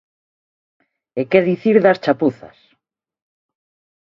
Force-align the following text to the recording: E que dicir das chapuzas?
E 1.19 1.21
que 1.29 1.41
dicir 1.49 1.75
das 1.85 2.01
chapuzas? 2.03 2.57